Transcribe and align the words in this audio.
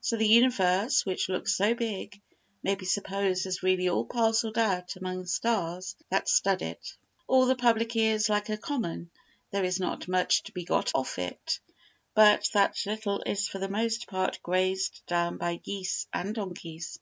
So 0.00 0.16
the 0.16 0.26
universe, 0.26 1.04
which 1.04 1.28
looks 1.28 1.54
so 1.54 1.74
big, 1.74 2.18
may 2.62 2.74
be 2.74 2.86
supposed 2.86 3.44
as 3.44 3.62
really 3.62 3.86
all 3.86 4.06
parcelled 4.06 4.56
out 4.56 4.96
among 4.96 5.20
the 5.20 5.26
stars 5.28 5.94
that 6.08 6.26
stud 6.26 6.62
it. 6.62 6.96
Or 7.28 7.44
the 7.44 7.54
public 7.54 7.94
ear 7.94 8.14
is 8.14 8.30
like 8.30 8.48
a 8.48 8.56
common; 8.56 9.10
there 9.50 9.62
is 9.64 9.78
not 9.78 10.08
much 10.08 10.42
to 10.44 10.52
be 10.52 10.64
got 10.64 10.90
off 10.94 11.18
it, 11.18 11.60
but 12.14 12.48
that 12.54 12.78
little 12.86 13.22
is 13.26 13.46
for 13.46 13.58
the 13.58 13.68
most 13.68 14.06
part 14.06 14.40
grazed 14.42 15.02
down 15.06 15.36
by 15.36 15.56
geese 15.56 16.06
and 16.14 16.34
donkeys. 16.34 16.98